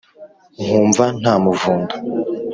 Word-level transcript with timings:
nkumva 0.63 1.03
nta 1.19 1.33
muvundo 1.43 1.93